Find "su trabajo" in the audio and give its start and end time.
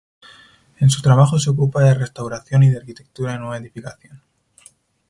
0.89-1.37